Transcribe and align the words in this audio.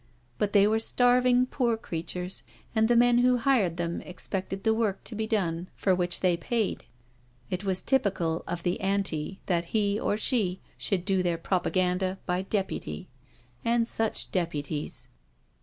But 0.39 0.53
they 0.53 0.65
were 0.65 0.79
starving, 0.79 1.45
poor 1.45 1.77
creatures, 1.77 2.41
and 2.73 2.87
the 2.87 2.95
men 2.95 3.19
who 3.19 3.37
hired 3.37 3.77
them 3.77 4.01
expected 4.01 4.63
the 4.63 4.73
work 4.73 5.03
to 5.03 5.13
be 5.13 5.27
done 5.27 5.69
326 5.77 5.77
NO 5.77 5.89
SURRENDER 5.89 5.95
for 5.95 5.95
which 5.95 6.19
they 6.21 6.55
paid. 6.55 6.85
It 7.59 7.63
was 7.63 7.83
typical 7.83 8.43
of 8.47 8.63
the" 8.63 8.81
Ami" 8.81 9.39
that 9.45 9.65
he, 9.65 9.99
or 9.99 10.17
she, 10.17 10.59
should 10.75 11.05
do 11.05 11.21
their 11.21 11.37
propaganda 11.37 12.17
by 12.25 12.41
deputy, 12.41 13.09
and 13.63 13.87
such 13.87 14.31
deputies. 14.31 15.07